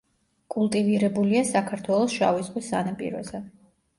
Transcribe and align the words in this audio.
კულტივირებულია 0.53 1.43
საქართველოს 1.49 2.15
შავი 2.17 2.45
ზღვის 2.47 2.69
სანაპიროზე. 2.73 3.45